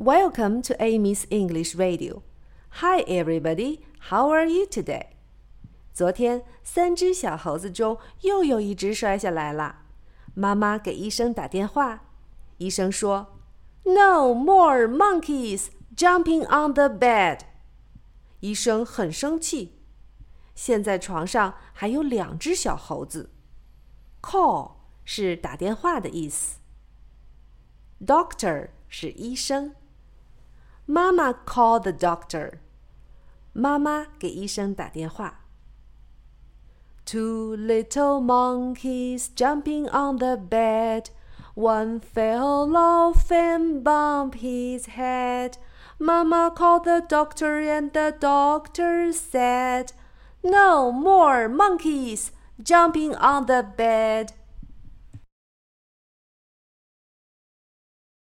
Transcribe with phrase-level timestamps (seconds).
[0.00, 2.22] Welcome to Amy's English Radio.
[2.80, 3.80] Hi, everybody.
[4.10, 5.06] How are you today?
[5.94, 9.84] 昨天，三只小猴子中又有一只摔下来了。
[10.34, 12.04] 妈妈给医生打电话，
[12.58, 13.28] 医生说：“
[13.84, 17.40] No more monkeys jumping on the bed。”
[18.40, 19.78] 医生很生气。
[20.54, 23.30] 现在床上还有两只小猴子。
[24.20, 24.72] Call
[25.06, 26.58] 是打电话的意思。
[28.04, 29.74] Doctor 是医生。
[30.90, 32.58] 妈妈 call the doctor。
[33.52, 35.40] 妈妈给医生打电话。
[37.04, 41.10] Two little monkeys jumping on the bed.
[41.54, 45.56] One fell off and bumped his head.
[45.98, 49.92] Mama called the doctor, and the doctor said,
[50.42, 54.32] No more monkeys jumping on the bed.